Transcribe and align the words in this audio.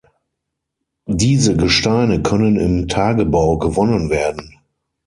Diese 1.05 1.55
Gesteine 1.55 2.23
können 2.23 2.55
im 2.57 2.87
Tagebau 2.87 3.59
gewonnen 3.59 4.09
werden. 4.09 4.59